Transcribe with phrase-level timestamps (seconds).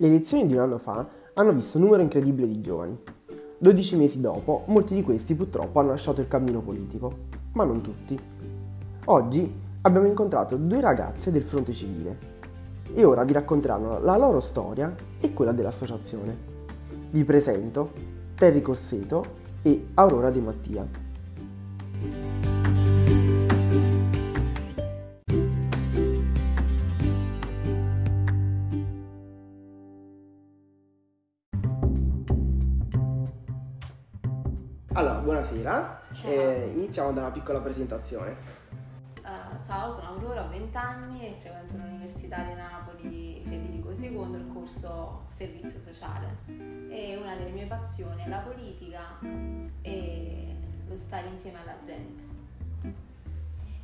[0.00, 2.98] Le elezioni di un anno fa hanno visto un numero incredibile di giovani.
[3.58, 7.14] 12 mesi dopo, molti di questi purtroppo hanno lasciato il cammino politico,
[7.52, 8.18] ma non tutti.
[9.04, 12.18] Oggi abbiamo incontrato due ragazze del fronte civile
[12.94, 16.34] e ora vi racconteranno la loro storia e quella dell'associazione.
[17.10, 17.92] Vi presento
[18.36, 19.22] Terry Corseto
[19.60, 21.09] e Aurora De Mattia.
[36.24, 38.36] Eh, iniziamo da una piccola presentazione.
[39.22, 44.50] Uh, ciao, sono Aurora, ho 20 anni e frequento l'Università di Napoli Federico II, il
[44.52, 46.38] corso Servizio Sociale.
[46.90, 49.18] E una delle mie passioni è la politica
[49.82, 52.28] e lo stare insieme alla gente.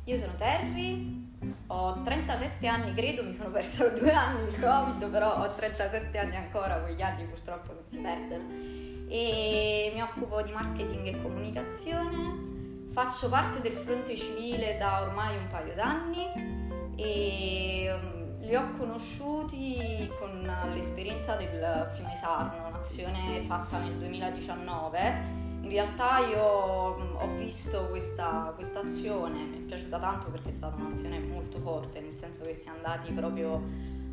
[0.03, 1.35] Io sono Terry,
[1.67, 6.35] ho 37 anni, credo mi sono persa due anni il Covid, però ho 37 anni
[6.35, 8.86] ancora, quegli anni purtroppo non si perdono.
[9.07, 12.45] E mi occupo di marketing e comunicazione,
[12.91, 20.09] faccio parte del fronte civile da ormai un paio d'anni e um, li ho conosciuti
[20.19, 27.87] con l'esperienza del Fiume Sarno, un'azione fatta nel 2019 in realtà io mm, ho visto
[27.89, 32.53] questa azione, mi è piaciuta tanto perché è stata un'azione molto forte, nel senso che
[32.53, 33.61] si è andati proprio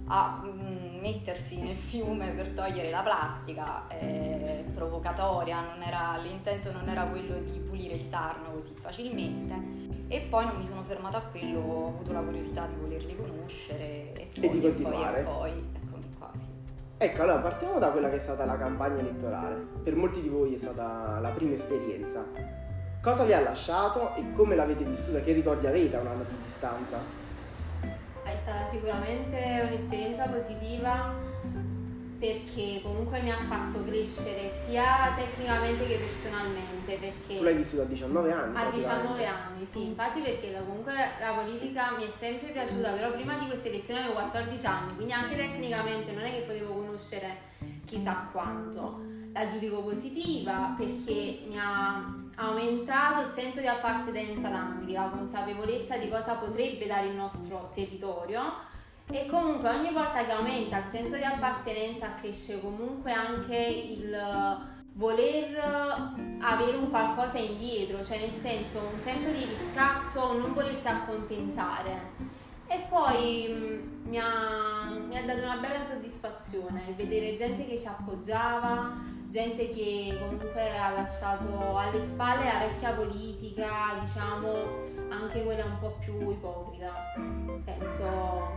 [0.06, 6.88] a mm, mettersi nel fiume per togliere la plastica, eh, provocatoria, non era, l'intento non
[6.88, 9.82] era quello di pulire il Sarno così facilmente.
[10.08, 14.12] E poi non mi sono fermata a quello, ho avuto la curiosità di volerli conoscere
[14.12, 15.20] e poi E di e poi, continuare.
[15.20, 16.30] e poi, eccomi qua.
[16.34, 16.40] sì.
[16.98, 19.66] Ecco, allora partiamo da quella che è stata la campagna elettorale.
[19.82, 22.22] Per molti di voi è stata la prima esperienza.
[23.00, 25.20] Cosa vi ha lasciato e come l'avete vissuta?
[25.20, 26.98] Che ricordi avete a un anno di distanza?
[28.44, 31.14] È stata sicuramente un'esperienza positiva
[32.18, 37.86] perché comunque mi ha fatto crescere sia tecnicamente che personalmente perché Tu l'hai vissuta a
[37.86, 38.54] 19 anni?
[38.54, 38.76] A praticamente.
[38.76, 43.38] 19 anni, sì, infatti perché la- comunque la politica mi è sempre piaciuta, però prima
[43.38, 47.28] di queste elezioni avevo 14 anni, quindi anche tecnicamente non è che potevo conoscere
[47.86, 49.13] chissà quanto.
[49.34, 52.04] La giudico positiva perché mi ha
[52.36, 58.42] aumentato il senso di appartenenza Angri, la consapevolezza di cosa potrebbe dare il nostro territorio
[59.10, 64.16] e comunque ogni volta che aumenta il senso di appartenenza cresce comunque anche il
[64.92, 65.58] voler
[66.40, 72.42] avere un qualcosa indietro, cioè nel senso un senso di riscatto, non volersi accontentare.
[72.66, 77.78] E poi mh, mi, ha, mi ha dato una bella soddisfazione il vedere gente che
[77.78, 78.92] ci appoggiava,
[79.34, 84.52] gente che comunque ha lasciato alle spalle la vecchia politica, diciamo
[85.08, 86.92] anche quella un po' più ipocrita.
[87.64, 88.52] Penso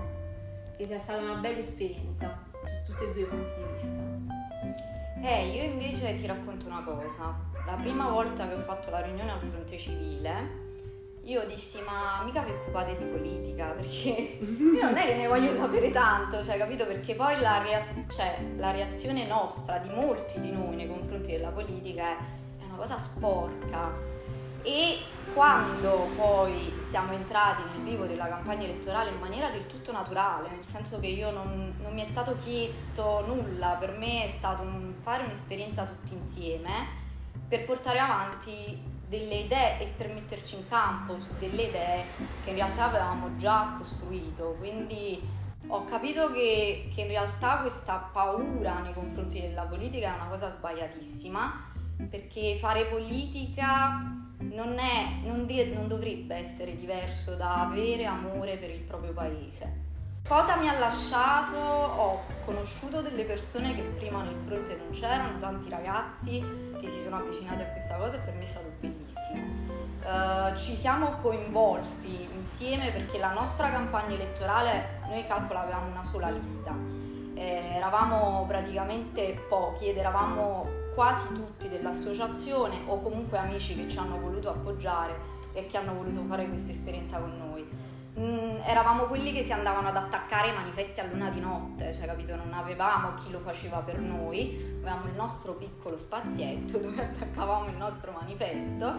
[0.77, 5.27] che sia stata una bella esperienza su tutti e due i punti di vista.
[5.27, 7.35] Eh, io invece ti racconto una cosa.
[7.65, 10.66] La prima volta che ho fatto la riunione al fronte civile,
[11.27, 15.53] io dissi ma mica vi occupate di politica perché io non è che ne voglio
[15.53, 16.85] sapere tanto, cioè capito?
[16.85, 21.49] Perché poi la, rea- cioè, la reazione nostra di molti di noi nei confronti della
[21.49, 22.17] politica è,
[22.59, 24.15] è una cosa sporca.
[24.63, 24.97] E
[25.33, 30.65] quando poi siamo entrati nel vivo della campagna elettorale in maniera del tutto naturale, nel
[30.65, 34.93] senso che io non, non mi è stato chiesto nulla, per me è stato un-
[35.01, 37.05] fare un'esperienza tutti insieme
[37.47, 42.05] per portare avanti delle idee e per metterci in campo su delle idee
[42.43, 44.55] che in realtà avevamo già costruito.
[44.57, 45.21] Quindi
[45.67, 50.49] ho capito che, che in realtà questa paura nei confronti della politica è una cosa
[50.49, 51.73] sbagliatissima,
[52.09, 58.69] perché fare politica non, è, non, di- non dovrebbe essere diverso da avere amore per
[58.69, 59.86] il proprio paese.
[60.27, 61.55] Cosa mi ha lasciato?
[61.55, 66.43] Ho conosciuto delle persone che prima nel fronte non c'erano, tanti ragazzi
[66.81, 69.45] che si sono avvicinati a questa cosa e per me è stato bellissimo.
[70.03, 76.29] Eh, ci siamo coinvolti insieme perché la nostra campagna elettorale, noi calcola avevamo una sola
[76.29, 76.75] lista,
[77.33, 84.19] Eh, eravamo praticamente pochi ed eravamo quasi tutti dell'associazione o comunque amici che ci hanno
[84.19, 85.15] voluto appoggiare
[85.53, 87.46] e che hanno voluto fare questa esperienza con noi.
[88.19, 92.07] Mm, eravamo quelli che si andavano ad attaccare ai manifesti a luna di notte, cioè
[92.07, 92.35] capito?
[92.35, 97.77] Non avevamo chi lo faceva per noi, avevamo il nostro piccolo spazietto dove attaccavamo il
[97.77, 98.95] nostro manifesto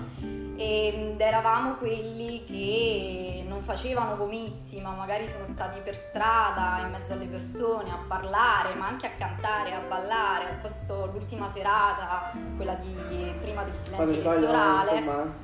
[0.56, 7.12] ed eravamo quelli che non facevano comizi, ma magari sono stati per strada, in mezzo
[7.12, 12.74] alle persone, a parlare, ma anche a cantare, a ballare, al posto l'ultima serata, quella
[12.74, 15.00] di prima del silenzio elettorale.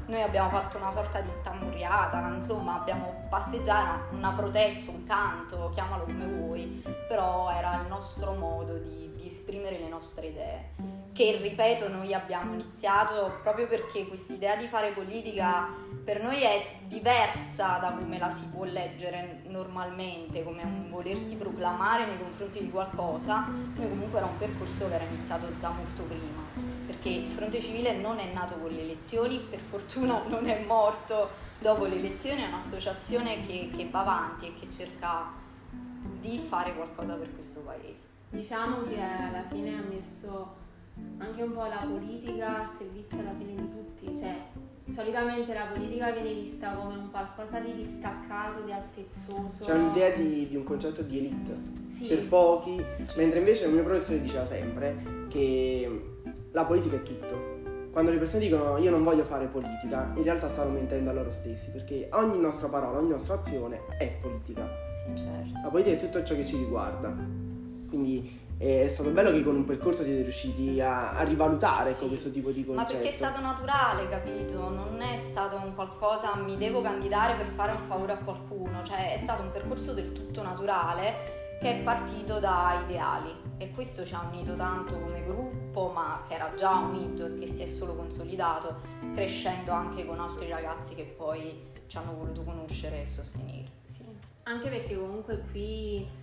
[0.06, 6.04] Noi abbiamo fatto una sorta di tamburriata, insomma, abbiamo passeggiato, una protesta, un canto, chiamalo
[6.04, 11.88] come vuoi, però era il nostro modo di, di esprimere le nostre idee che ripeto
[11.88, 15.72] noi abbiamo iniziato proprio perché quest'idea di fare politica
[16.02, 22.04] per noi è diversa da come la si può leggere normalmente, come un volersi proclamare
[22.04, 26.42] nei confronti di qualcosa, noi comunque era un percorso che era iniziato da molto prima,
[26.86, 31.30] perché il Fronte Civile non è nato con le elezioni, per fortuna non è morto
[31.58, 35.32] dopo le elezioni, è un'associazione che, che va avanti e che cerca
[36.20, 38.12] di fare qualcosa per questo paese.
[38.30, 40.62] Diciamo che alla fine ha messo
[41.18, 44.34] anche un po' la politica a servizio alla fine di tutti, cioè
[44.92, 49.64] solitamente la politica viene vista come un qualcosa di distaccato, di altezzoso.
[49.64, 51.56] C'è un'idea di, di un concetto di elite,
[51.98, 52.08] sì.
[52.08, 52.84] per pochi,
[53.16, 56.12] mentre invece il mio professore diceva sempre che
[56.52, 57.53] la politica è tutto.
[57.94, 61.30] Quando le persone dicono io non voglio fare politica, in realtà stanno mentendo a loro
[61.30, 64.68] stessi, perché ogni nostra parola, ogni nostra azione è politica.
[65.06, 65.60] Sì, certo.
[65.62, 67.14] La politica è tutto ciò che ci riguarda.
[67.88, 72.08] Quindi è stato bello che con un percorso siete riusciti a, a rivalutare sì.
[72.08, 72.94] questo tipo di concetto.
[72.94, 74.58] Ma perché è stato naturale, capito?
[74.70, 79.14] Non è stato un qualcosa mi devo candidare per fare un favore a qualcuno, cioè
[79.14, 84.14] è stato un percorso del tutto naturale che è partito da ideali e questo ci
[84.14, 87.94] ha unito tanto come gruppo, ma che era già unito e che si è solo
[87.94, 88.76] consolidato
[89.14, 93.66] crescendo anche con altri ragazzi che poi ci hanno voluto conoscere e sostenere.
[93.86, 94.04] Sì,
[94.44, 96.22] anche perché comunque qui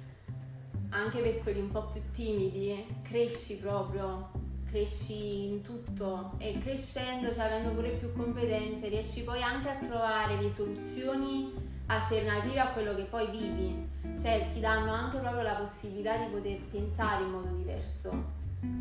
[0.92, 4.32] anche per quelli un po' più timidi, cresci proprio,
[4.66, 10.42] cresci in tutto e crescendo, cioè avendo pure più competenze, riesci poi anche a trovare
[10.42, 11.54] le soluzioni
[11.94, 13.90] alternative a quello che poi vivi,
[14.22, 18.12] cioè ti danno anche proprio la possibilità di poter pensare in modo diverso,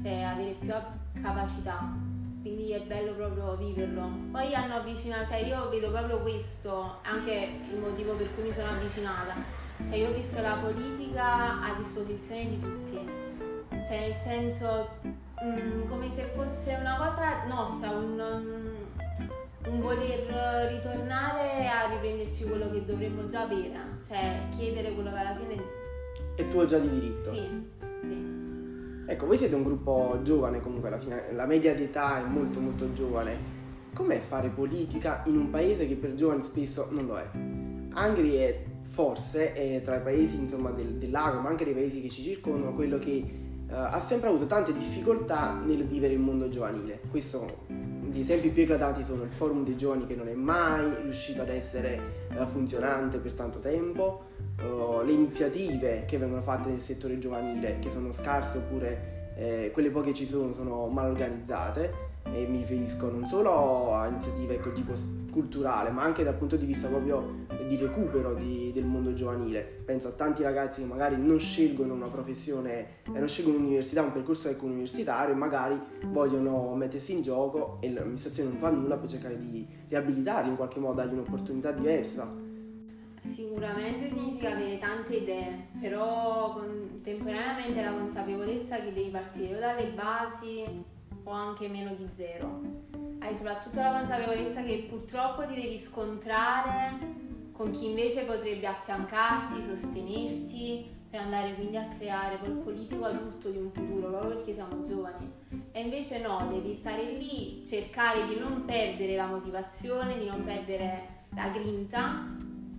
[0.00, 0.72] cioè avere più
[1.22, 1.92] capacità.
[2.40, 4.10] Quindi è bello proprio viverlo.
[4.30, 8.68] Poi hanno avvicinato, cioè io vedo proprio questo, anche il motivo per cui mi sono
[8.70, 9.58] avvicinata
[9.88, 12.98] cioè io ho visto la politica a disposizione di tutti,
[13.86, 18.79] cioè nel senso mh, mm, come se fosse una cosa nostra, un,
[19.70, 25.36] un, voler ritornare a riprenderci quello che dovremmo già avere, cioè chiedere quello che alla
[25.36, 25.80] fine
[26.40, 27.32] è tuo già di diritto.
[27.32, 27.48] Sì,
[28.00, 28.38] sì.
[29.06, 32.92] Ecco, voi siete un gruppo giovane comunque, alla fine la media d'età è molto molto
[32.92, 33.58] giovane.
[33.92, 37.28] Com'è fare politica in un paese che per giovani spesso non lo è?
[37.92, 42.00] Angri è forse è tra i paesi insomma, del, del, lago, ma anche dei paesi
[42.00, 43.24] che ci circondano, quello che
[43.68, 47.00] uh, ha sempre avuto tante difficoltà nel vivere il mondo giovanile.
[47.10, 47.66] Questo,
[48.10, 51.48] gli esempi più eclatanti sono il forum dei giovani che non è mai riuscito ad
[51.48, 54.24] essere uh, funzionante per tanto tempo,
[54.62, 59.90] uh, le iniziative che vengono fatte nel settore giovanile che sono scarse oppure eh, quelle
[59.90, 64.92] poche ci sono sono mal organizzate e mi riferisco non solo a iniziative ecco, tipo
[65.30, 69.60] culturale, ma anche dal punto di vista proprio di recupero di, del mondo giovanile.
[69.60, 74.12] Penso a tanti ragazzi che magari non scelgono una professione, eh, non scelgono un'università, un
[74.12, 79.08] percorso ecco, universitario e magari vogliono mettersi in gioco e l'amministrazione non fa nulla per
[79.08, 82.48] cercare di riabilitarli in qualche modo, dargli un'opportunità diversa.
[83.22, 90.64] Sicuramente significa avere tante idee, però contemporaneamente la consapevolezza che devi partire dalle basi
[91.24, 92.60] o anche meno di zero.
[93.18, 97.18] Hai soprattutto la consapevolezza che purtroppo ti devi scontrare
[97.52, 103.58] con chi invece potrebbe affiancarti, sostenerti per andare quindi a creare quel politico adulto di
[103.58, 105.30] un futuro, proprio perché siamo giovani.
[105.72, 111.24] E invece no, devi stare lì, cercare di non perdere la motivazione, di non perdere
[111.34, 112.28] la grinta,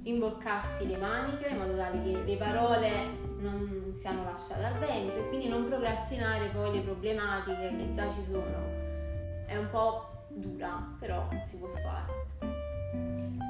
[0.03, 2.89] imboccarsi le maniche in modo tale che le parole
[3.37, 8.23] non siano lasciate al vento e quindi non procrastinare poi le problematiche che già ci
[8.29, 8.69] sono.
[9.45, 12.29] È un po' dura, però si può fare.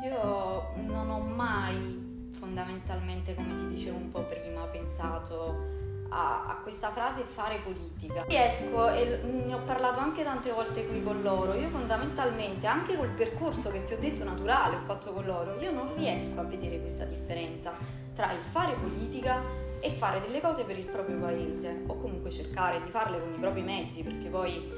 [0.03, 5.79] Io non ho mai fondamentalmente, come ti dicevo un po' prima, pensato
[6.13, 8.23] a, a, questa frase fare politica.
[8.27, 13.09] Riesco, e ne ho parlato anche tante volte qui con loro, io fondamentalmente, anche col
[13.09, 16.79] percorso che ti ho detto naturale, ho fatto con loro, io non riesco a vedere
[16.79, 17.73] questa differenza
[18.13, 19.41] tra il fare politica
[19.79, 23.39] e fare delle cose per il proprio paese o comunque cercare di farle con i
[23.39, 24.71] propri mezzi perché poi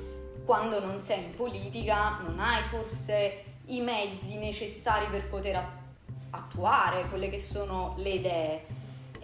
[0.46, 5.62] quando non sei in politica non hai forse i mezzi necessari per poter
[6.30, 8.66] attuare quelle che sono le idee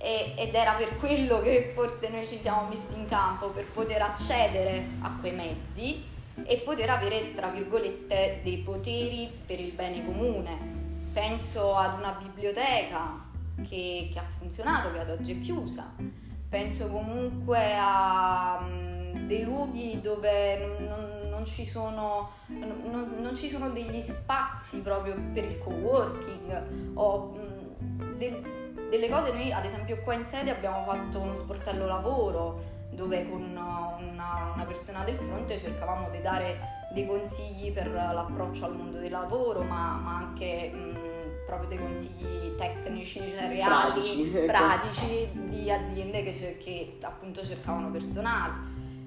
[0.01, 4.01] e, ed era per quello che forse noi ci siamo messi in campo per poter
[4.01, 6.03] accedere a quei mezzi
[6.45, 10.77] e poter avere tra virgolette dei poteri per il bene comune.
[11.11, 13.25] Penso ad una biblioteca
[13.67, 15.93] che, che, ha funzionato, che ad oggi è chiusa,
[16.47, 18.65] penso comunque a
[19.25, 25.15] dei luoghi dove non, non, non, ci sono, non, non, ci sono, degli spazi proprio
[25.33, 27.37] per il co-working o
[28.17, 28.58] de,
[28.89, 33.41] delle cose, noi ad esempio qua in sede abbiamo fatto uno sportello lavoro dove con
[33.41, 33.95] una,
[34.53, 39.61] una persona del fronte cercavamo di dare dei consigli per l'approccio al mondo del lavoro,
[39.61, 44.45] ma, ma anche mh, proprio dei consigli tecnici, cioè reali, pratici, ecco.
[44.45, 48.53] pratici di aziende che, che, appunto cercavano personale.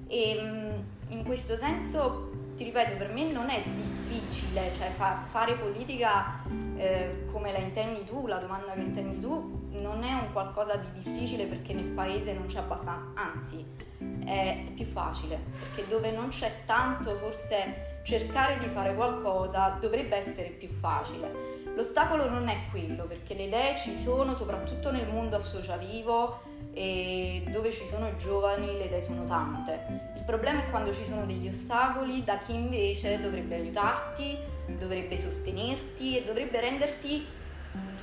[0.07, 5.55] E mh, in questo senso, ti ripeto, per me non è difficile, cioè fa, fare
[5.55, 6.41] politica
[6.77, 9.52] eh, come la intendi tu, la domanda che intendi tu,
[9.83, 13.65] non è un qualcosa di difficile perché nel paese non c'è abbastanza, anzi
[14.25, 20.49] è più facile, perché dove non c'è tanto forse cercare di fare qualcosa dovrebbe essere
[20.49, 21.61] più facile.
[21.75, 26.41] L'ostacolo non è quello, perché le idee ci sono soprattutto nel mondo associativo
[26.73, 30.11] e dove ci sono giovani le idee sono tante.
[30.15, 34.37] Il problema è quando ci sono degli ostacoli da chi invece dovrebbe aiutarti,
[34.77, 37.25] dovrebbe sostenerti e dovrebbe renderti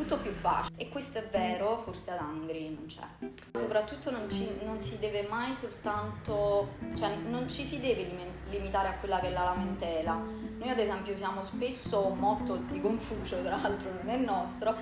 [0.01, 0.77] tutto più facile.
[0.79, 3.29] E questo è vero, forse ad Angri non c'è.
[3.53, 8.09] Soprattutto non, ci, non si deve mai soltanto, cioè non ci si deve
[8.49, 10.15] limitare a quella che è la lamentela.
[10.15, 14.75] Noi ad esempio usiamo spesso un motto di Confucio, tra l'altro non è nostro,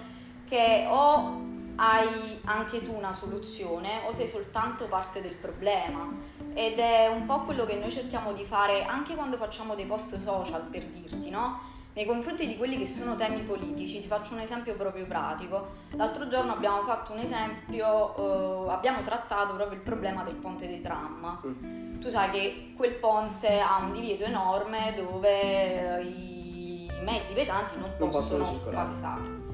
[0.48, 1.46] che o
[1.76, 6.12] hai anche tu una soluzione o sei soltanto parte del problema
[6.52, 10.16] ed è un po' quello che noi cerchiamo di fare anche quando facciamo dei post
[10.16, 11.76] social per dirti, no?
[11.94, 15.72] Nei confronti di quelli che sono temi politici, ti faccio un esempio proprio pratico.
[15.96, 20.80] L'altro giorno abbiamo fatto un esempio, eh, abbiamo trattato proprio il problema del ponte dei
[20.80, 21.40] tram.
[21.44, 22.00] Mm.
[22.00, 27.92] Tu sai che quel ponte ha un divieto enorme dove eh, i mezzi pesanti non,
[27.98, 29.46] non possono, possono passare.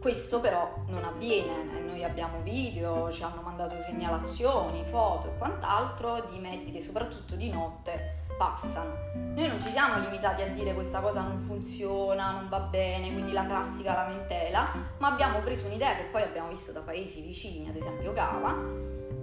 [0.00, 6.38] Questo però non avviene, noi abbiamo video, ci hanno mandato segnalazioni, foto e quant'altro di
[6.40, 9.12] mezzi che soprattutto di notte passano.
[9.34, 13.32] Noi non ci siamo limitati a dire questa cosa non funziona, non va bene, quindi
[13.32, 17.76] la classica lamentela, ma abbiamo preso un'idea che poi abbiamo visto da paesi vicini, ad
[17.76, 18.54] esempio Cava,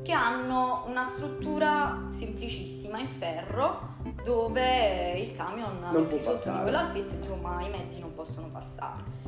[0.03, 7.15] che hanno una struttura semplicissima in ferro dove il camion non può sotto di quell'altezza,
[7.15, 9.19] insomma i mezzi non possono passare.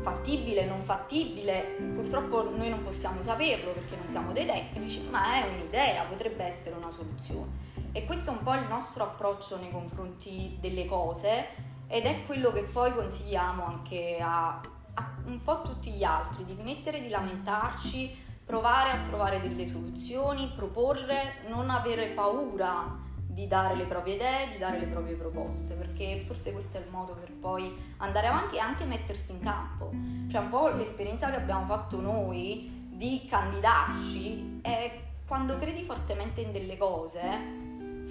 [0.00, 5.48] Fattibile, non fattibile, purtroppo noi non possiamo saperlo perché non siamo dei tecnici, ma è
[5.48, 7.72] un'idea, potrebbe essere una soluzione.
[7.96, 11.46] E questo è un po' il nostro approccio nei confronti delle cose
[11.86, 14.60] ed è quello che poi consigliamo anche a,
[14.94, 18.12] a un po' tutti gli altri, di smettere di lamentarci,
[18.44, 24.58] provare a trovare delle soluzioni, proporre, non avere paura di dare le proprie idee, di
[24.58, 28.58] dare le proprie proposte, perché forse questo è il modo per poi andare avanti e
[28.58, 29.92] anche mettersi in campo.
[30.28, 36.50] Cioè un po' l'esperienza che abbiamo fatto noi di candidarci è quando credi fortemente in
[36.50, 37.63] delle cose,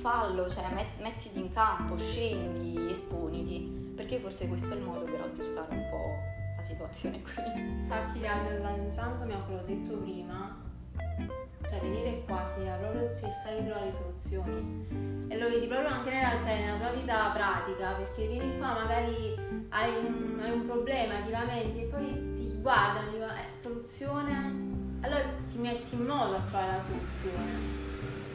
[0.03, 5.21] fallo, cioè met- mettiti in campo, scendi, esponiti, perché forse questo è il modo per
[5.21, 6.19] aggiustare un po'
[6.57, 7.61] la situazione qui.
[7.61, 10.59] Infatti lanciandomi a quello detto prima,
[11.69, 15.27] cioè venire qua significa proprio cercare di trovare soluzioni.
[15.29, 19.35] E lo vedi proprio anche nella, cioè, nella tua vita pratica perché vieni qua magari
[19.69, 24.71] hai un, hai un problema, ti lamenti e poi ti guardano e dicono eh, soluzione?
[24.99, 27.82] Allora ti metti in modo a trovare la soluzione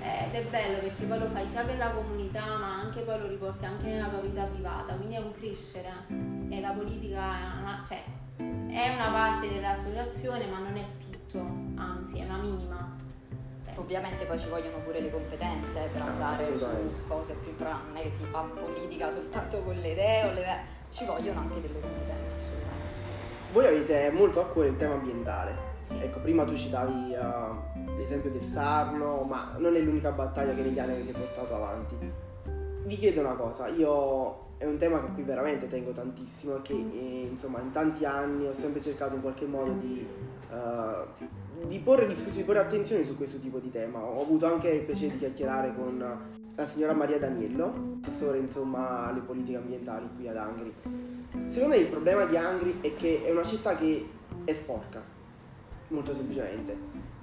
[0.00, 3.26] ed è bello perché poi lo fai sia per la comunità ma anche poi lo
[3.26, 5.88] riporti anche nella tua vita privata, quindi è un crescere
[6.48, 8.02] e la politica è una, cioè,
[8.36, 11.38] è una parte dell'associazione ma non è tutto,
[11.80, 12.96] anzi è una minima.
[13.74, 16.66] Ovviamente poi ci vogliono pure le competenze per andare su
[17.06, 20.44] cose più non è che si fa politica soltanto con le idee o le
[20.90, 22.86] ci vogliono anche delle competenze assolutamente.
[23.52, 25.96] Voi avete molto a cuore il tema ambientale sì.
[26.02, 30.78] Ecco, prima tu citavi uh, l'esempio del Sarno, ma non è l'unica battaglia che negli
[30.78, 31.96] anni avete portato avanti.
[32.84, 37.28] Vi chiedo una cosa, io è un tema a cui veramente tengo tantissimo, che eh,
[37.30, 40.06] insomma in tanti anni ho sempre cercato in qualche modo di,
[40.50, 44.00] uh, di porre discussioni, di porre attenzione su questo tipo di tema.
[44.00, 46.02] Ho avuto anche il piacere di chiacchierare con
[46.54, 50.74] la signora Maria Daniello, assessore insomma alle politiche ambientali qui ad Angri.
[51.46, 54.08] Secondo me il problema di Angri è che è una città che
[54.44, 55.16] è sporca
[55.88, 56.76] molto semplicemente.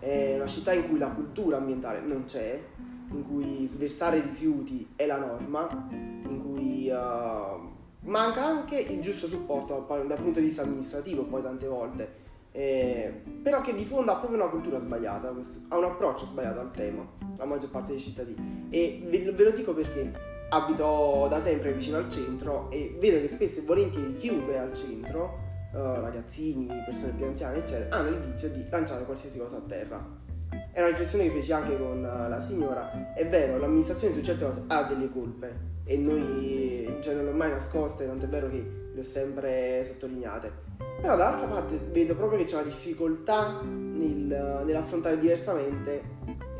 [0.06, 2.62] È una città in cui la cultura ambientale non c'è,
[3.10, 9.84] in cui sversare rifiuti è la norma, in cui uh, manca anche il giusto supporto
[9.88, 12.24] dal punto di vista amministrativo poi tante volte.
[12.52, 15.34] Eh, però che di fondo ha proprio una cultura sbagliata,
[15.70, 17.04] ha un approccio sbagliato al tema,
[17.38, 18.68] la maggior parte dei cittadini.
[18.70, 20.12] E ve, ve lo dico perché
[20.50, 24.74] abito da sempre vicino al centro e vedo che spesso e volentieri chiunque è al
[24.74, 25.45] centro
[25.76, 30.24] ragazzini, persone più anziane, eccetera, hanno il vizio di lanciare qualsiasi cosa a terra.
[30.72, 33.14] È una riflessione che feci anche con la signora.
[33.14, 37.34] È vero, l'amministrazione su certe cose ha delle colpe e noi cioè, non le ho
[37.34, 40.52] mai nascoste, tanto è vero che le ho sempre sottolineate.
[41.02, 46.02] Però dall'altra parte vedo proprio che c'è una difficoltà nel, nell'affrontare diversamente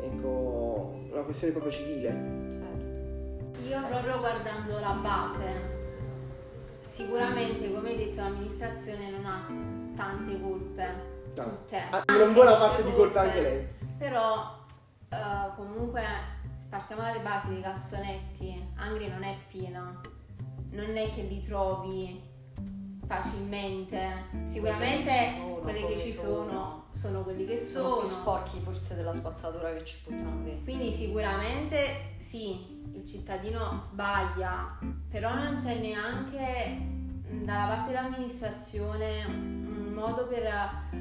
[0.00, 2.10] ecco, una questione proprio civile.
[2.50, 3.64] Certo.
[3.68, 5.75] Io proprio guardando la base,
[6.96, 9.46] sicuramente come hai detto l'amministrazione non ha
[9.94, 11.14] tante colpe.
[11.36, 11.44] No.
[11.44, 11.76] Tutte.
[11.90, 13.66] Ha una buona parte di colpa anche lei.
[13.98, 14.64] Però
[15.10, 16.02] uh, comunque
[16.54, 20.00] se partiamo dalle basi dei cassonetti, Angri non è piena.
[20.70, 22.18] Non è che li trovi
[23.06, 24.24] facilmente.
[24.46, 25.10] Sicuramente
[25.60, 27.84] quelli che ci sono, sono quelli che sono.
[27.84, 30.64] Sono più sporchi forse della spazzatura che ci buttano dentro.
[30.64, 34.78] Quindi sicuramente sì, il cittadino sbaglia,
[35.08, 36.94] però non c'è neanche
[37.44, 40.44] dalla parte dell'amministrazione un modo per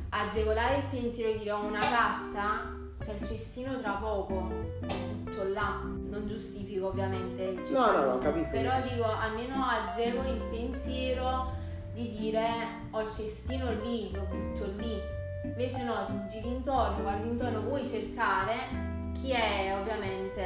[0.10, 5.82] agevolare il pensiero di dire ho una carta, c'è il cestino tra poco, tutto là.
[5.84, 7.92] Non giustifico ovviamente il cittadino.
[7.92, 8.52] No, no, no, capisco.
[8.52, 11.52] Però dico, almeno agevoli il pensiero
[11.94, 12.48] di dire
[12.92, 14.98] ho il cestino lì, lo butto lì.
[15.44, 20.46] Invece no, ti giri intorno, guardi intorno, vuoi cercare chi è ovviamente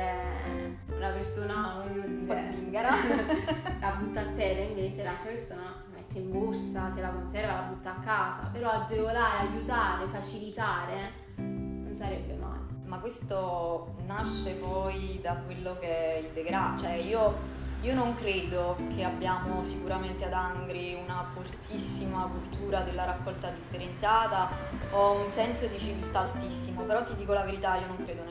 [0.95, 2.89] una persona, dire, zingara,
[3.79, 7.61] la butta a terra, invece l'altra persona la mette in borsa, se la conserva la
[7.61, 12.59] butta a casa, però agevolare, aiutare, facilitare non sarebbe male.
[12.85, 18.75] Ma questo nasce poi da quello che è il degrado, cioè io io non credo
[18.93, 24.49] che abbiamo sicuramente ad Angri una fortissima cultura della raccolta differenziata
[24.91, 28.23] o un senso di civiltà altissimo, però ti dico la verità, io non credo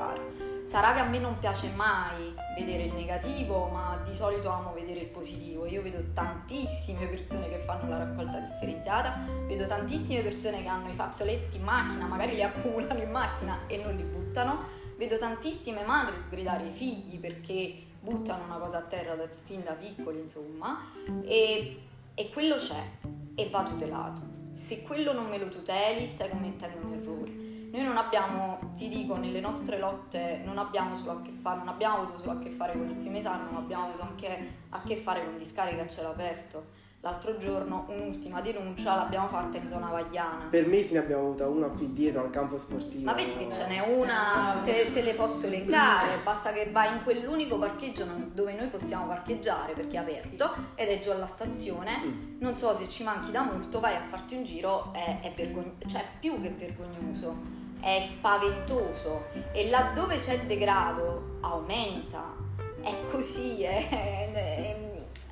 [0.00, 0.48] contrario.
[0.64, 5.00] Sarà che a me non piace mai vedere il negativo, ma di solito amo vedere
[5.00, 5.66] il positivo.
[5.66, 10.94] Io vedo tantissime persone che fanno la raccolta differenziata, vedo tantissime persone che hanno i
[10.94, 14.60] fazzoletti in macchina, magari li accumulano in macchina e non li buttano,
[14.96, 19.72] vedo tantissime madri sgridare i figli perché buttano una cosa a terra da, fin da
[19.72, 20.92] piccoli, insomma,
[21.24, 21.80] e,
[22.14, 24.38] e quello c'è e va tutelato.
[24.52, 27.49] Se quello non me lo tuteli, stai commettendo un errore.
[27.70, 31.68] Noi non abbiamo, ti dico, nelle nostre lotte non abbiamo solo a che fare, non
[31.68, 34.96] abbiamo avuto solo a che fare con il Fiumesano, ma abbiamo avuto anche a che
[34.96, 40.48] fare con discariche a cielo aperto L'altro giorno un'ultima denuncia l'abbiamo fatta in zona Vagliana.
[40.50, 43.04] Per mesi ne abbiamo avuta una qui dietro al campo sportivo.
[43.04, 47.02] Ma vedi che ce n'è una, te, te le posso elencare, basta che vai in
[47.02, 52.02] quell'unico parcheggio dove noi possiamo parcheggiare perché è aperto ed è giù alla stazione.
[52.04, 52.38] Mm.
[52.38, 55.76] Non so se ci manchi da molto, vai a farti un giro, è, è vergognoso,
[55.86, 57.34] cioè più che vergognoso,
[57.80, 62.36] è spaventoso e laddove c'è degrado aumenta.
[62.82, 63.88] È così, è,
[64.32, 64.80] è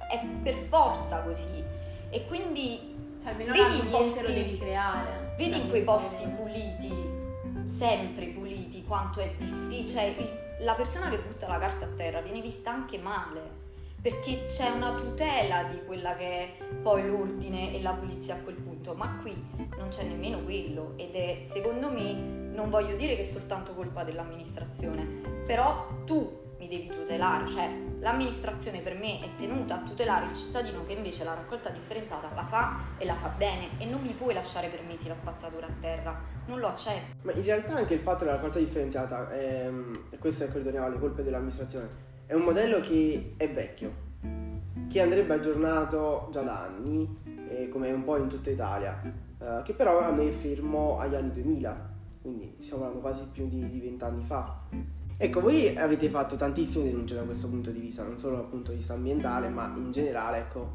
[0.08, 1.62] è per forza così.
[2.10, 5.34] E quindi cioè, vedi in posti, creare.
[5.36, 6.92] Vedi in quei posti puliti,
[7.66, 9.86] sempre puliti, quanto è difficile.
[9.86, 13.57] Cioè, il, la persona che butta la carta a terra viene vista anche male
[14.00, 18.56] perché c'è una tutela di quella che è poi l'ordine e la pulizia a quel
[18.56, 19.34] punto, ma qui
[19.76, 22.12] non c'è nemmeno quello ed è secondo me,
[22.52, 25.04] non voglio dire che è soltanto colpa dell'amministrazione,
[25.46, 30.84] però tu mi devi tutelare, cioè l'amministrazione per me è tenuta a tutelare il cittadino
[30.84, 34.34] che invece la raccolta differenziata la fa e la fa bene e non mi puoi
[34.34, 37.16] lasciare per mesi la spazzatura a terra, non lo accetto.
[37.22, 41.22] Ma in realtà anche il fatto della raccolta differenziata, ehm, questo ecco ritorniamo alle colpe
[41.22, 43.90] dell'amministrazione, è un modello che è vecchio,
[44.86, 47.08] che andrebbe aggiornato già da anni,
[47.48, 49.00] eh, come un po' in tutta Italia,
[49.40, 53.48] eh, che però a noi è fermo agli anni 2000, quindi stiamo parlando quasi più
[53.48, 54.60] di vent'anni fa.
[55.16, 58.72] Ecco, voi avete fatto tantissime denunce da questo punto di vista, non solo dal punto
[58.72, 60.72] di vista ambientale, ma in generale, ecco,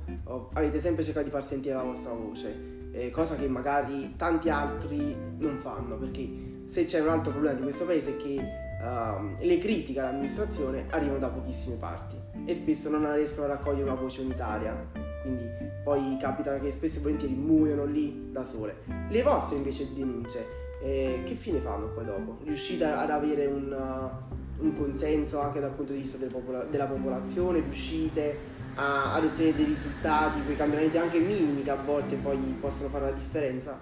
[0.54, 5.16] avete sempre cercato di far sentire la vostra voce, eh, cosa che magari tanti altri
[5.38, 9.58] non fanno, perché se c'è un altro problema di questo paese è che uh, le
[9.58, 14.76] critiche all'amministrazione arrivano da pochissime parti e spesso non riescono a raccogliere una voce unitaria,
[15.22, 15.50] quindi
[15.84, 18.78] poi capita che spesso e volentieri muoiono lì da sole.
[19.10, 20.46] Le vostre invece denunce,
[20.82, 22.39] eh, che fine fanno poi dopo?
[22.43, 26.86] Riuscite ad avere un, uh, un consenso anche dal punto di vista del popola- della
[26.86, 27.62] popolazione?
[27.62, 28.38] Riuscite
[28.76, 33.06] a, ad ottenere dei risultati, quei cambiamenti anche minimi che a volte poi possono fare
[33.06, 33.80] la differenza?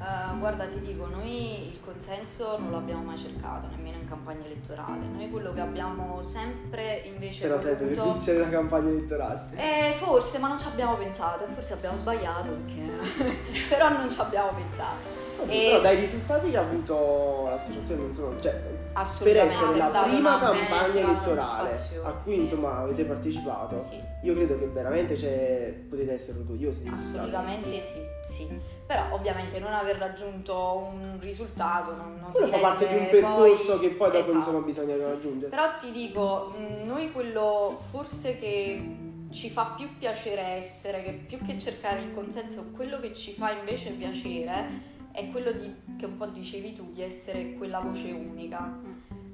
[0.00, 5.04] Uh, guarda, ti dico, noi il consenso non l'abbiamo mai cercato, nemmeno in campagna elettorale.
[5.12, 7.76] Noi quello che abbiamo sempre invece Però voluto...
[7.76, 9.44] sempre per vincere la campagna elettorale.
[9.56, 13.68] Eh, forse, ma non ci abbiamo pensato, forse abbiamo sbagliato perché...
[13.68, 15.29] Però non ci abbiamo pensato.
[15.46, 18.40] E- Però dai risultati che ha avuto l'associazione non sono...
[18.40, 18.78] Cioè,
[19.22, 21.70] per essere la prima campagna elettorale
[22.02, 22.40] a cui sì.
[22.40, 23.98] insomma avete partecipato, Sì.
[24.22, 28.60] io credo che veramente cioè, potete essere orgogliosi di Assolutamente sì, sì.
[28.86, 33.76] Però ovviamente non aver raggiunto un risultato non, non Quello fa parte di un percorso
[33.76, 34.38] poi- che poi dopo Esatto.
[34.38, 35.50] insomma bisogna raggiungere.
[35.50, 38.96] Però ti dico, mh, noi quello forse che
[39.30, 43.52] ci fa più piacere essere, che più che cercare il consenso, quello che ci fa
[43.52, 44.88] invece piacere
[45.20, 48.78] è quello di, che un po' dicevi tu, di essere quella voce unica.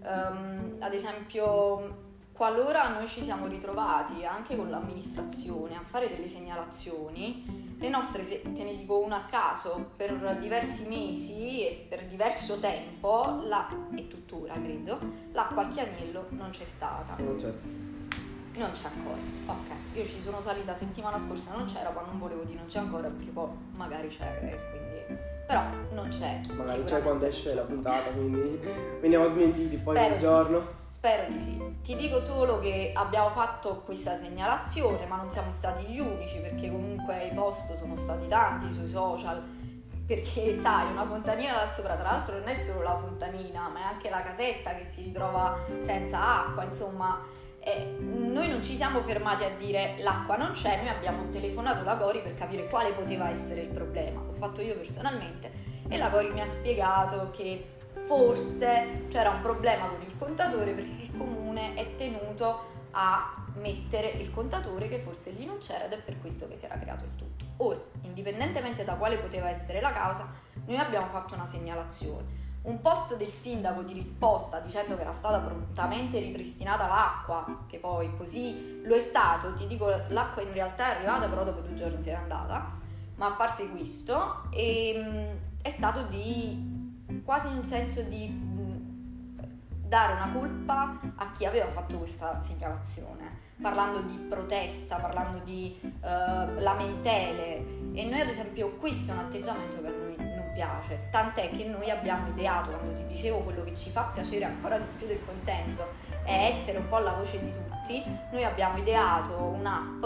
[0.03, 7.75] Ehm, ad esempio, qualora noi ci siamo ritrovati anche con l'amministrazione a fare delle segnalazioni,
[7.79, 12.59] le nostre, se- te ne dico una a caso, per diversi mesi e per diverso
[12.59, 14.99] tempo, la, e tuttora credo,
[15.33, 17.17] l'acqua al chiagnello non c'è stata.
[17.23, 17.53] Non c'è.
[18.57, 19.19] Non c'è ancora.
[19.47, 22.79] Ok, io ci sono salita settimana scorsa, non c'era, ma non volevo dire non c'è
[22.79, 24.39] ancora perché poi magari c'è,
[24.71, 24.86] quindi...
[25.47, 26.41] Però non c'è.
[26.55, 28.61] Magari c'è quando esce la puntata, quindi
[29.01, 30.67] veniamo smentiti poi Spero un di giorno.
[30.89, 31.77] Spero di sì.
[31.83, 36.71] Ti dico solo che abbiamo fatto questa segnalazione, ma non siamo stati gli unici perché
[36.71, 39.41] comunque i post sono stati tanti sui social.
[40.05, 43.95] Perché sai, una fontanina da sopra, tra l'altro non è solo la fontanina, ma è
[43.95, 47.36] anche la casetta che si ritrova senza acqua, insomma.
[47.67, 51.97] Eh, noi non ci siamo fermati a dire l'acqua non c'è, noi abbiamo telefonato la
[51.97, 54.23] Gori per capire quale poteva essere il problema.
[54.23, 55.51] L'ho fatto io personalmente
[55.89, 57.73] e la Gori mi ha spiegato che
[58.05, 64.31] forse c'era un problema con il contatore perché il comune è tenuto a mettere il
[64.31, 67.17] contatore che forse lì non c'era ed è per questo che si era creato il
[67.17, 67.45] tutto.
[67.57, 70.33] Ora, indipendentemente da quale poteva essere la causa,
[70.67, 72.45] noi abbiamo fatto una segnalazione.
[72.67, 78.11] Un post del sindaco di risposta dicendo che era stata prontamente ripristinata l'acqua, che poi
[78.17, 82.03] così lo è stato, ti dico l'acqua in realtà è arrivata però dopo due giorni
[82.03, 82.73] se n'è andata,
[83.15, 88.55] ma a parte questo ehm, è stato di quasi un senso di
[89.87, 96.61] dare una colpa a chi aveva fatto questa segnalazione, parlando di protesta, parlando di eh,
[96.61, 97.93] lamentele.
[97.93, 100.26] E noi ad esempio questo è un atteggiamento che a noi
[100.57, 104.79] piace, tant'è che noi abbiamo ideato, quando ti dicevo quello che ci fa piacere ancora
[104.79, 105.87] di più del consenso,
[106.25, 110.03] è essere un po' la voce di tutti, noi abbiamo ideato un'app,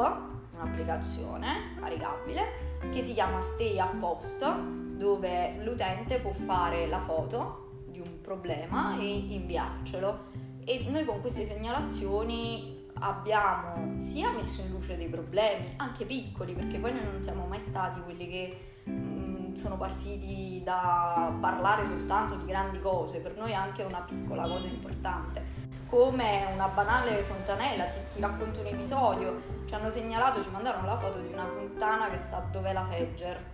[0.54, 8.00] un'applicazione scaricabile che si chiama Stay a Posto, dove l'utente può fare la foto di
[8.00, 10.48] un problema e inviarcelo.
[10.64, 16.78] E noi con queste segnalazioni abbiamo sia messo in luce dei problemi, anche piccoli, perché
[16.78, 18.58] poi noi non siamo mai stati quelli che
[18.88, 19.19] mm,
[19.54, 25.58] sono partiti da parlare soltanto di grandi cose, per noi anche una piccola cosa importante.
[25.88, 30.96] Come una banale fontanella, ti, ti racconto un episodio, ci hanno segnalato, ci mandarono la
[30.98, 33.44] foto di una fontana che sta dove la Fegger,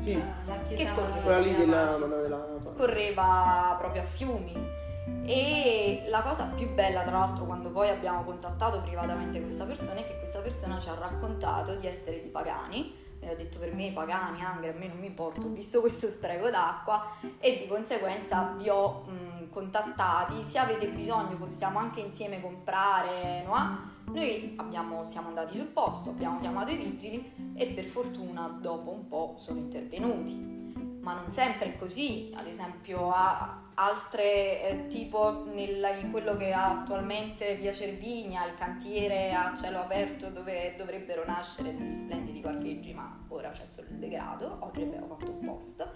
[0.00, 1.20] Sì, La Che chiesa scorre?
[1.22, 4.76] quella lì della della scorreva proprio a fiumi.
[5.24, 10.06] E la cosa più bella, tra l'altro, quando poi abbiamo contattato privatamente questa persona è
[10.06, 12.94] che questa persona ci ha raccontato di essere di Pagani.
[13.20, 16.06] Mi ha detto per me Pagani, Angri, a me non mi importa, ho visto questo
[16.06, 20.40] spreco d'acqua e di conseguenza vi ho mh, contattati.
[20.42, 23.96] Se avete bisogno possiamo anche insieme comprare, no?
[24.12, 29.06] Noi abbiamo- siamo andati sul posto, abbiamo chiamato i vigili e per fortuna dopo un
[29.08, 30.57] po' sono intervenuti
[31.00, 36.52] ma non sempre è così, ad esempio ha altre eh, tipo nella- in quello che
[36.52, 42.92] ha attualmente Via Cervigna, il cantiere a cielo aperto dove dovrebbero nascere degli splendidi parcheggi,
[42.92, 45.88] ma ora c'è solo il degrado, oggi abbiamo fatto un post.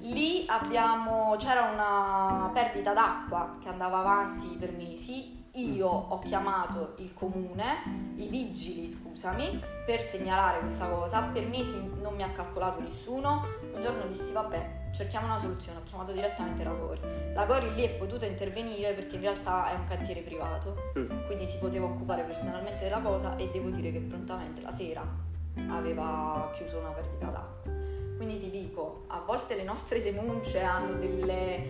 [0.00, 7.12] Lì abbiamo, c'era una perdita d'acqua che andava avanti per mesi, io ho chiamato il
[7.14, 13.44] comune, i vigili scusami, per segnalare questa cosa, per mesi non mi ha calcolato nessuno,
[13.72, 17.00] un giorno dissi vabbè cerchiamo una soluzione, ho chiamato direttamente la Gori.
[17.34, 21.26] La Gori lì è potuta intervenire perché in realtà è un cantiere privato, Mm.
[21.26, 25.06] quindi si poteva occupare personalmente della cosa e devo dire che prontamente la sera
[25.70, 27.72] aveva chiuso una perdita d'acqua.
[28.16, 31.66] Quindi ti dico, a volte le nostre denunce hanno delle,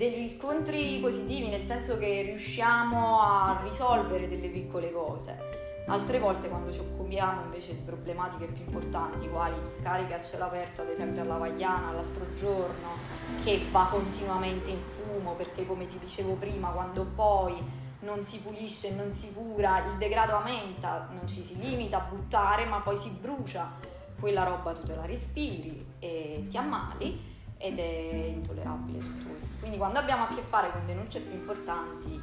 [0.00, 5.84] degli riscontri positivi, nel senso che riusciamo a risolvere delle piccole cose.
[5.88, 10.80] Altre volte quando ci occupiamo invece di problematiche più importanti, quali discariche a cielo aperto,
[10.80, 12.96] ad esempio alla Vagliana l'altro giorno,
[13.44, 17.62] che va continuamente in fumo perché come ti dicevo prima, quando poi
[17.98, 22.06] non si pulisce e non si cura, il degrado aumenta, non ci si limita a
[22.08, 23.70] buttare, ma poi si brucia.
[24.18, 27.29] Quella roba tu te la respiri e ti ammali
[27.62, 29.58] ed è intollerabile tutto questo.
[29.60, 32.18] Quindi quando abbiamo a che fare con denunce più importanti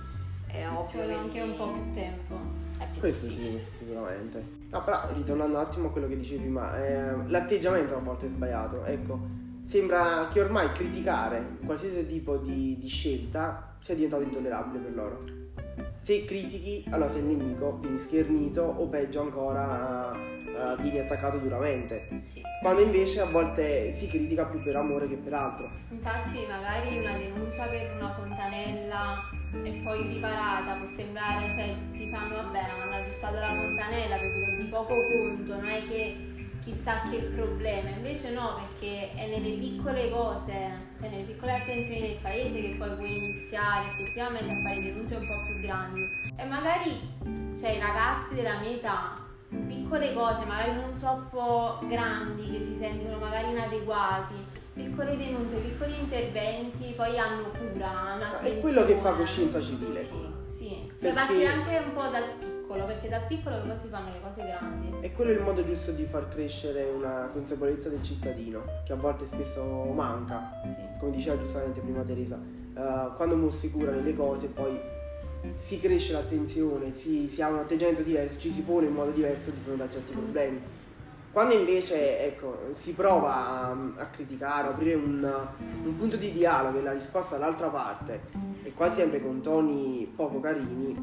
[0.47, 2.35] è ovvio che anche un po' più tempo.
[2.91, 3.59] più Questo difficile.
[3.59, 4.43] sì, sicuramente.
[4.71, 8.29] No, però ritornando un attimo a quello che dicevi prima, eh, l'atteggiamento a volte è
[8.29, 8.83] sbagliato.
[8.85, 9.19] Ecco,
[9.63, 15.23] sembra che ormai criticare qualsiasi tipo di, di scelta sia diventato intollerabile per loro.
[15.99, 20.15] Se critichi, allora sei il nemico, vieni schernito o peggio ancora
[20.57, 22.07] uh, vieni attaccato duramente.
[22.23, 22.41] Sì.
[22.61, 25.69] Quando invece a volte si critica più per amore che per altro.
[25.89, 29.29] Infatti magari una denuncia per una fontanella
[29.63, 34.65] e poi riparata può sembrare, cioè ti fanno vabbè hanno aggiustato la fontanella perché di
[34.65, 40.51] poco conto, non è che chissà che problema, invece no perché è nelle piccole cose,
[40.99, 45.27] cioè nelle piccole attenzioni del paese che poi puoi iniziare effettivamente a fare denunce un
[45.27, 46.99] po' più grandi e magari
[47.57, 53.17] cioè, i ragazzi della mia età piccole cose magari non troppo grandi che si sentono
[53.17, 54.33] magari inadeguati
[54.73, 59.95] piccole denunce, piccoli interventi poi hanno cura, hanno È quello che fa coscienza civile.
[59.95, 60.15] Sì,
[60.55, 60.91] sì.
[60.99, 64.09] Perché- Cioè partire anche un po' dal piccolo, perché dal piccolo che poi si fanno
[64.11, 64.93] le cose grandi.
[65.01, 68.95] E quello è il modo giusto di far crescere una consapevolezza del cittadino, che a
[68.97, 70.59] volte spesso manca.
[70.63, 70.85] Sì.
[70.99, 74.79] come diceva giustamente prima Teresa, eh, quando uno si cura nelle cose poi
[75.55, 79.51] si cresce l'attenzione, si, si ha un atteggiamento diverso, ci si pone in modo diverso
[79.51, 80.61] di fronte a certi problemi.
[81.31, 85.47] Quando invece ecco, si prova a, a criticare, a aprire un,
[85.83, 88.21] un punto di dialogo e la risposta dall'altra parte,
[88.63, 90.95] e quasi sempre con toni poco carini,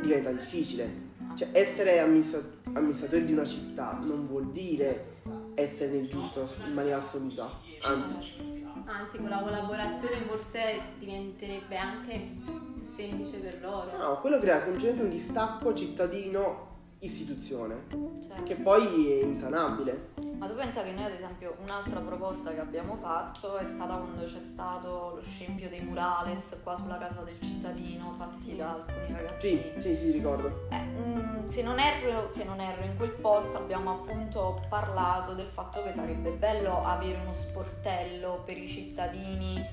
[0.00, 1.04] diventa difficile.
[1.34, 2.40] Cioè, essere amministra-
[2.72, 5.14] amministratori di una città non vuol dire
[5.54, 7.50] essere nel giusto in maniera assoluta,
[7.82, 8.54] anzi,
[8.88, 12.30] Anzi, con la collaborazione forse diventerebbe anche
[12.76, 13.96] più semplice per loro.
[13.96, 20.10] No, quello crea semplicemente un distacco cittadino-istituzione, Cioè, che poi è insanabile.
[20.38, 24.22] Ma tu pensa che noi ad esempio un'altra proposta che abbiamo fatto è stata quando
[24.24, 28.56] c'è stato lo scempio dei murales qua sulla casa del cittadino fatti Sì.
[28.56, 29.72] da alcuni Sì, ragazzini.
[29.78, 30.66] sì, sì, ricordo.
[30.70, 35.46] Eh, mm, se, non erro, se non erro in quel post abbiamo appunto parlato del
[35.46, 39.64] fatto che sarebbe bello avere uno sportello per i cittadini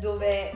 [0.00, 0.52] dove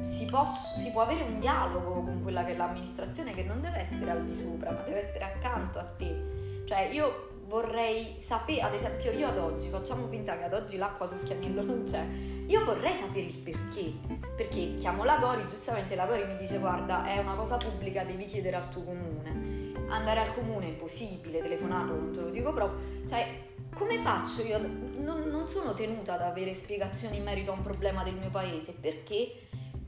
[0.00, 3.78] si, poss- si può avere un dialogo con quella che è l'amministrazione che non deve
[3.78, 6.62] essere al di sopra ma deve essere accanto a te.
[6.66, 11.06] Cioè io vorrei sapere, ad esempio io ad oggi, facciamo finta che ad oggi l'acqua
[11.06, 12.04] sul chianello non c'è,
[12.46, 13.92] io vorrei sapere il perché,
[14.36, 18.24] perché chiamo la Gori, giustamente la Gori mi dice guarda è una cosa pubblica, devi
[18.24, 23.06] chiedere al tuo comune, andare al comune è impossibile, telefonarlo non te lo dico proprio,
[23.06, 23.26] cioè
[23.74, 24.58] come faccio io?
[24.58, 28.72] Non, non sono tenuta ad avere spiegazioni in merito a un problema del mio paese,
[28.72, 29.32] perché?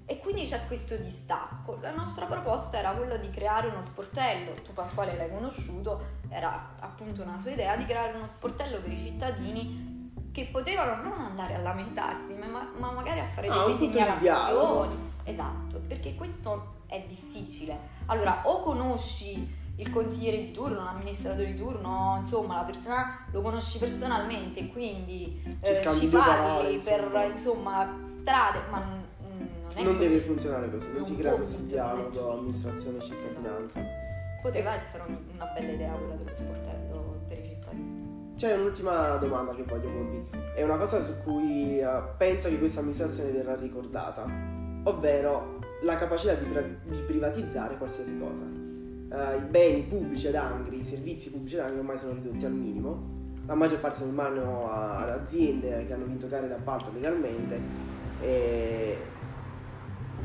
[0.09, 1.79] E quindi c'è questo distacco.
[1.81, 4.55] La nostra proposta era quella di creare uno sportello.
[4.63, 8.99] Tu Pasquale l'hai conosciuto, era appunto una sua idea di creare uno sportello per i
[8.99, 15.13] cittadini che potevano non andare a lamentarsi, ma, ma magari a fare Ah, delle segnalazioni.
[15.25, 17.77] Esatto, perché questo è difficile.
[18.07, 23.79] Allora, o conosci il consigliere di turno, l'amministratore di turno, insomma, la persona lo conosci
[23.79, 27.25] personalmente quindi Ci eh, ci parli parole, per insomma.
[27.25, 29.05] insomma strade, ma non,
[29.77, 32.33] non Non deve funzionare così, non Non si crea questo dialogo giusto.
[32.33, 33.81] amministrazione-cittadinanza.
[34.43, 38.33] Poteva essere un- una bella idea quella dello sportello per i cittadini.
[38.37, 40.29] C'è un'ultima domanda che voglio porvi.
[40.55, 44.25] È una cosa su cui eh, penso che questa amministrazione verrà ricordata,
[44.85, 48.45] ovvero la capacità di, pri- di privatizzare qualsiasi cosa.
[48.45, 52.53] Eh, I beni pubblici ed angri, i servizi pubblici ed angri ormai sono ridotti al
[52.53, 53.15] minimo.
[53.47, 57.59] La maggior parte sono in mano ad aziende che hanno vinto gare d'appalto legalmente.
[58.21, 58.97] E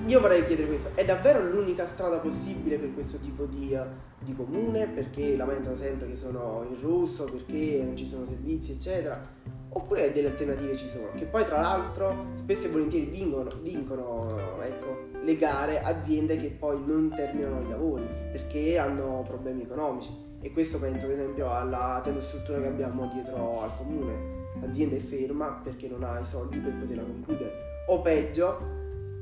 [0.06, 3.78] io vorrei chiedere questo, è davvero l'unica strada possibile per questo tipo di,
[4.20, 4.88] di comune?
[4.88, 9.20] Perché lamentano sempre che sono in rosso, perché non ci sono servizi, eccetera.
[9.74, 15.08] Oppure delle alternative ci sono, che poi tra l'altro spesso e volentieri vincono, vincono ecco,
[15.24, 20.10] le gare aziende che poi non terminano i lavori perché hanno problemi economici.
[20.42, 24.40] E questo penso per esempio alla tendostruttura che abbiamo dietro al comune.
[24.60, 27.54] L'azienda è ferma perché non ha i soldi per poterla concludere.
[27.88, 28.81] O peggio,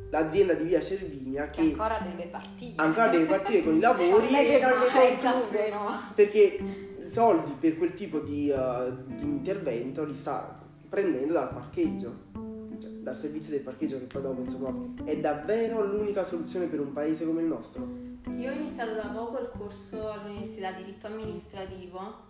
[0.10, 2.74] l'azienda di via Cervinia Che che ancora deve partire.
[2.78, 6.02] ancora deve partire con i lavori Non che non li Eh, conclude, no?
[6.16, 10.58] perché i soldi per quel tipo di, uh, di intervento li sta
[10.90, 12.16] prendendo dal parcheggio,
[12.80, 16.92] cioè dal servizio del parcheggio che poi dopo insomma è davvero l'unica soluzione per un
[16.94, 17.88] paese come il nostro.
[18.38, 22.28] Io ho iniziato da poco il corso all'università di diritto amministrativo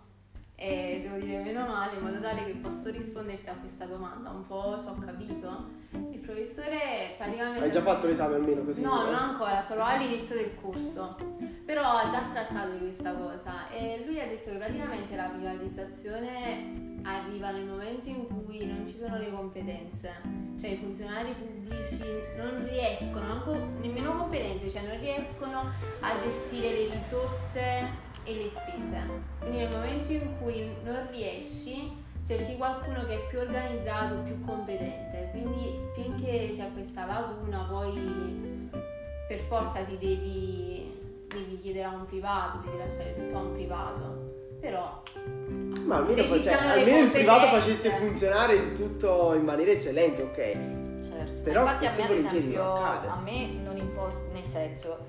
[0.62, 4.28] e devo dire meno male in modo tale che posso risponderti a questa domanda.
[4.28, 5.68] Un po' ci ho capito.
[6.10, 7.64] Il professore praticamente...
[7.64, 8.82] Hai già fatto l'esame almeno così?
[8.82, 11.16] No, non ancora, solo all'inizio del corso.
[11.64, 16.98] Però ha già trattato di questa cosa e lui ha detto che praticamente la privatizzazione
[17.04, 20.12] arriva nel momento in cui non ci sono le competenze,
[20.60, 22.04] cioè i funzionari pubblici
[22.36, 23.42] non riescono,
[23.80, 29.02] nemmeno competenze, cioè non riescono a gestire le risorse e le spese.
[29.38, 31.90] Quindi nel momento in cui non riesci
[32.26, 35.28] cerchi qualcuno che è più organizzato, più competente.
[35.32, 38.68] Quindi finché c'è questa lacuna poi
[39.28, 44.28] per forza ti devi, devi chiedere a un privato, devi lasciare tutto a un privato.
[44.60, 45.02] Però
[45.86, 50.22] Ma almeno, Se ci face- almeno il privato facesse funzionare il tutto in maniera eccellente,
[50.22, 50.36] ok?
[51.02, 55.06] Certo, Però infatti a me ad volentieri esempio a me non importa, nel senso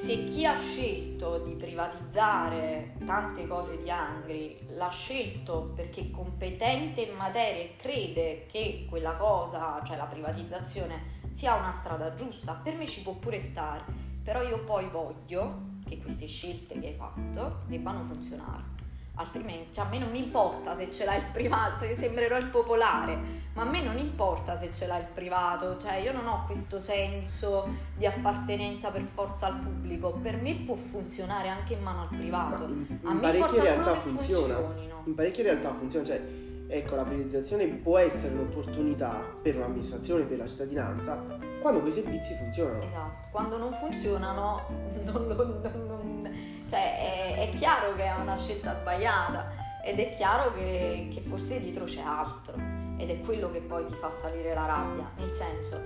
[0.00, 7.00] se chi ha scelto di privatizzare tante cose di Angri l'ha scelto perché è competente
[7.00, 12.76] in materia e crede che quella cosa, cioè la privatizzazione, sia una strada giusta, per
[12.76, 13.82] me ci può pure stare,
[14.22, 18.77] però io poi voglio che queste scelte che hai fatto debbano funzionare.
[19.20, 22.46] Altrimenti, cioè, a me non mi importa se ce l'ha il privato, se sembrerò il
[22.46, 23.18] popolare,
[23.54, 26.78] ma a me non importa se ce l'ha il privato, cioè io non ho questo
[26.78, 32.16] senso di appartenenza per forza al pubblico, per me può funzionare anche in mano al
[32.16, 32.64] privato.
[33.02, 34.54] A me importa solo realtà che funziona.
[34.54, 35.02] funzionino.
[35.06, 36.22] In parecchie realtà funziona, cioè,
[36.68, 41.24] ecco, la privatizzazione può essere un'opportunità per un'amministrazione, per la cittadinanza,
[41.60, 42.82] quando quei servizi funzionano.
[42.82, 44.62] Esatto, quando non funzionano,
[45.04, 49.50] non- non- non- cioè è, è chiaro che è una scelta sbagliata
[49.82, 52.54] ed è chiaro che, che forse dietro c'è altro
[52.98, 55.80] ed è quello che poi ti fa salire la rabbia, nel senso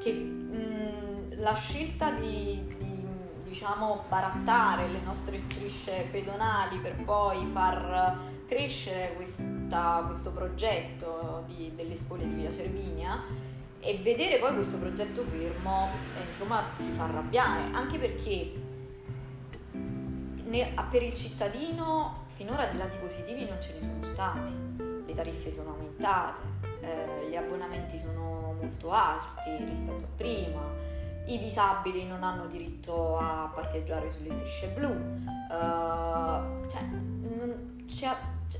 [0.00, 3.06] che mh, la scelta di, di,
[3.42, 11.96] diciamo barattare le nostre strisce pedonali per poi far crescere questa- questo progetto di- delle
[11.96, 13.22] scuole di Via Cervinia
[13.80, 18.52] e vedere poi questo progetto fermo eh, insomma ti fa arrabbiare anche perché
[20.44, 24.52] ne- per il cittadino finora dei lati positivi non ce ne sono stati.
[25.06, 26.40] Le tariffe sono aumentate
[26.80, 30.60] eh, gli abbonamenti sono molto alti rispetto a prima.
[31.26, 34.88] I disabili non hanno diritto a parcheggiare sulle strisce blu.
[34.88, 37.76] Eh, cioè non-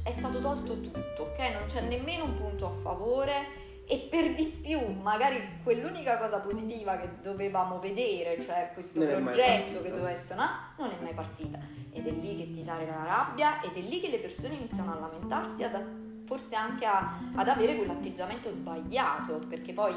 [0.02, 1.38] è stato tolto tutto ok?
[1.52, 6.98] Non c'è nemmeno un punto a favore e per di più magari quell'unica cosa positiva
[6.98, 11.58] che dovevamo vedere, cioè questo Non progetto che doveva essere una, non è mai partita.
[11.90, 14.92] Ed è lì che ti sale la rabbia ed è lì che le persone iniziano
[14.92, 19.94] a lamentarsi, ad- forse anche a- ad avere quell'atteggiamento sbagliato, perché poi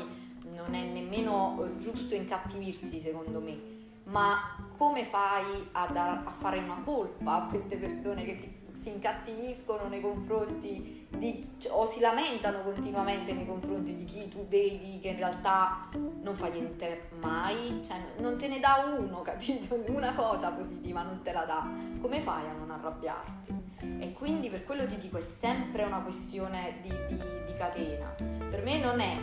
[0.55, 3.59] non è nemmeno eh, giusto incattivirsi secondo me,
[4.05, 8.89] ma come fai a, dar- a fare una colpa a queste persone che si, si
[8.89, 14.99] incattiviscono nei confronti di, cioè, o si lamentano continuamente nei confronti di chi tu vedi
[15.01, 15.87] che in realtà
[16.21, 19.79] non fa niente mai, cioè non te ne dà uno, capito?
[19.87, 21.69] Una cosa positiva non te la dà,
[21.99, 23.69] come fai a non arrabbiarti?
[23.99, 28.07] E quindi per quello ti dico è sempre una questione di, di- di catena.
[28.17, 29.15] Per me non è,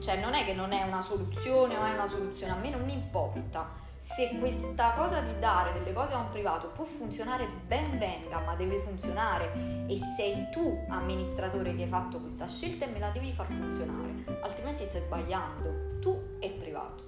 [0.00, 2.82] cioè non è che non è una soluzione o è una soluzione, a me non
[2.84, 3.84] mi importa.
[4.06, 8.54] Se questa cosa di dare delle cose a un privato può funzionare ben venga, ma
[8.54, 9.50] deve funzionare
[9.88, 14.24] e sei tu amministratore che hai fatto questa scelta e me la devi far funzionare,
[14.42, 17.02] altrimenti stai sbagliando, tu e il privato.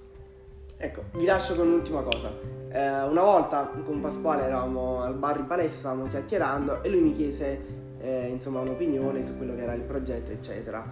[0.75, 2.31] Ecco, vi lascio con un'ultima cosa.
[2.69, 7.13] Eh, una volta con Pasquale eravamo al bar in palestra, stavamo chiacchierando e lui mi
[7.13, 10.85] chiese eh, insomma un'opinione su quello che era il progetto, eccetera.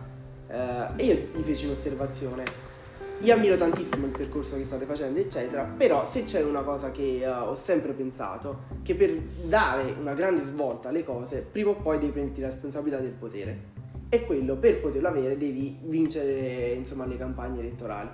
[0.47, 2.66] Eh, e io gli feci un'osservazione.
[3.21, 7.21] Io ammiro tantissimo il percorso che state facendo, eccetera, però se c'è una cosa che
[7.21, 11.97] eh, ho sempre pensato, che per dare una grande svolta alle cose, prima o poi
[11.97, 13.75] devi prenderti la responsabilità del potere.
[14.09, 18.09] E quello per poterlo avere devi vincere insomma le campagne elettorali.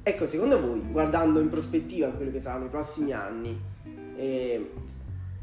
[0.00, 3.60] Ecco, secondo voi, guardando in prospettiva quello che saranno i prossimi anni,
[4.14, 4.70] eh,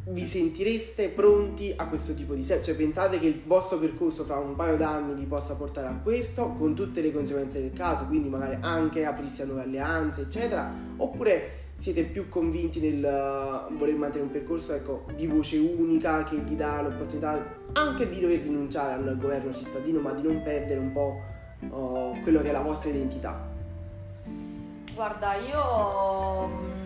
[0.05, 2.61] vi sentireste pronti a questo tipo di step?
[2.61, 6.53] Cioè pensate che il vostro percorso fra un paio d'anni vi possa portare a questo,
[6.57, 10.73] con tutte le conseguenze del caso, quindi magari anche aprirsi a nuove alleanze, eccetera?
[10.97, 16.37] Oppure siete più convinti nel eh, voler mantenere un percorso ecco, di voce unica che
[16.37, 20.91] vi dà l'opportunità anche di dover rinunciare al governo cittadino, ma di non perdere un
[20.91, 21.21] po'
[21.69, 23.51] oh, quello che è la vostra identità?
[24.93, 26.82] Guarda, io mm,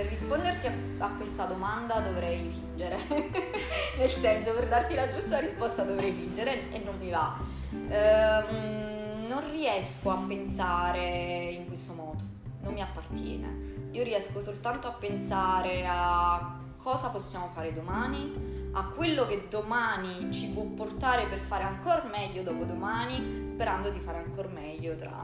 [0.00, 0.72] per risponderti a,
[1.04, 2.96] a questa domanda dovrei fingere,
[3.98, 7.36] nel senso per darti la giusta risposta dovrei fingere e non mi va.
[7.70, 12.24] Ehm, non riesco a pensare in questo modo,
[12.62, 13.88] non mi appartiene.
[13.90, 20.46] Io riesco soltanto a pensare a cosa possiamo fare domani, a quello che domani ci
[20.46, 25.20] può portare per fare ancora meglio dopodomani, sperando di fare ancora meglio tra,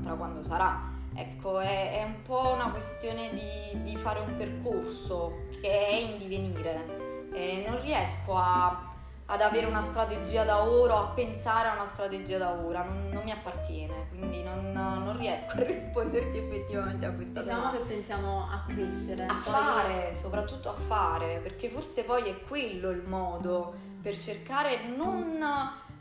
[0.00, 0.91] tra quando sarà.
[1.14, 6.18] Ecco, è, è un po' una questione di, di fare un percorso che è in
[6.18, 7.28] divenire.
[7.32, 8.90] E non riesco a-
[9.26, 13.22] ad avere una strategia da ora, a pensare a una strategia da ora, non, non
[13.24, 18.48] mi appartiene, quindi non, non riesco a risponderti effettivamente a questa Diciamo domanda che pensiamo
[18.50, 19.24] a crescere.
[19.24, 25.38] a fare, soprattutto a fare, perché forse poi è quello il modo per cercare non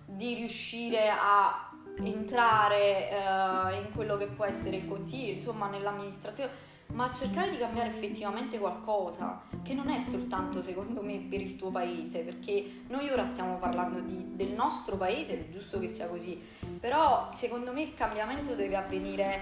[0.05, 1.70] di riuscire a
[2.03, 7.89] entrare uh, in quello che può essere il consiglio, insomma nell'amministrazione, ma cercare di cambiare
[7.89, 13.25] effettivamente qualcosa, che non è soltanto secondo me per il tuo paese, perché noi ora
[13.25, 16.41] stiamo parlando di, del nostro paese ed è giusto che sia così,
[16.79, 19.41] però secondo me il cambiamento deve avvenire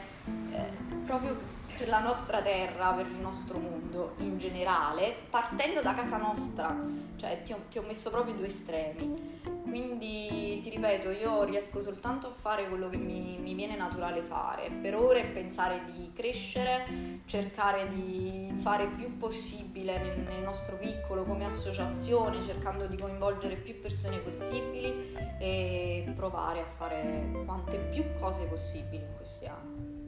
[0.52, 6.18] eh, proprio per la nostra terra, per il nostro mondo in generale, partendo da casa
[6.18, 6.76] nostra,
[7.16, 9.38] cioè ti ho, ti ho messo proprio due estremi.
[9.70, 14.70] Quindi ti ripeto, io riesco soltanto a fare quello che mi, mi viene naturale fare.
[14.70, 21.24] Per ora è pensare di crescere, cercare di fare più possibile nel, nel nostro piccolo
[21.24, 28.46] come associazione, cercando di coinvolgere più persone possibili e provare a fare quante più cose
[28.46, 29.99] possibili in questi anni.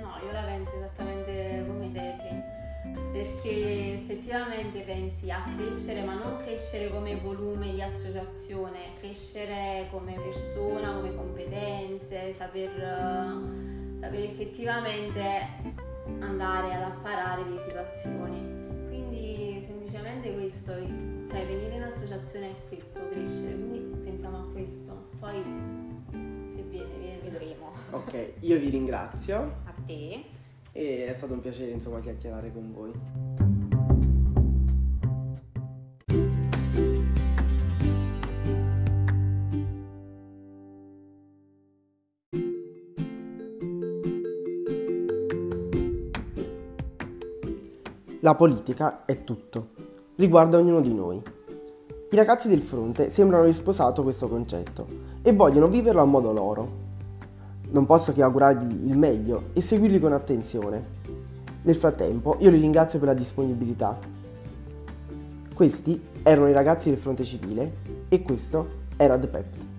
[0.00, 2.14] No, io la penso esattamente come te,
[3.12, 10.92] perché effettivamente pensi a crescere, ma non crescere come volume di associazione, crescere come persona,
[10.94, 12.70] come competenze, saper,
[14.00, 15.22] saper effettivamente
[16.20, 18.62] andare ad apparare le situazioni.
[18.88, 25.08] Quindi semplicemente questo, cioè venire in associazione è questo, crescere, quindi pensiamo a questo.
[25.18, 27.12] Poi se viene, viene.
[27.24, 27.72] Vedremo.
[27.90, 29.62] Ok, io vi ringrazio.
[29.86, 30.24] Te
[30.72, 32.92] e è stato un piacere insomma chiacchierare con voi.
[48.20, 49.68] La politica è tutto,
[50.16, 51.20] riguarda ognuno di noi.
[52.10, 54.86] I ragazzi del fronte sembrano aver sposato questo concetto
[55.20, 56.83] e vogliono viverlo a modo loro,
[57.70, 60.92] non posso che augurargli il meglio e seguirli con attenzione.
[61.62, 63.98] Nel frattempo io li ringrazio per la disponibilità.
[65.54, 67.72] Questi erano i ragazzi del fronte civile
[68.08, 69.73] e questo era The Pept.